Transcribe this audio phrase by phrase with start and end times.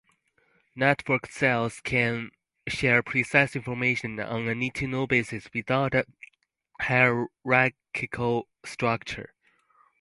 [0.75, 2.31] Networked cells can
[2.67, 6.07] share precise information on a need-to-know basis without a
[6.81, 9.35] hierarchical structure.